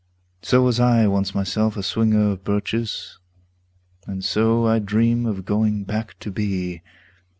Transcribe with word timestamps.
So 0.41 0.63
was 0.63 0.79
I 0.79 1.05
once 1.05 1.35
myself 1.35 1.77
a 1.77 1.83
swinger 1.83 2.31
of 2.31 2.43
birches. 2.43 3.19
And 4.07 4.25
so 4.25 4.65
I 4.65 4.79
dream 4.79 5.27
of 5.27 5.45
going 5.45 5.83
back 5.83 6.17
to 6.21 6.31
be. 6.31 6.81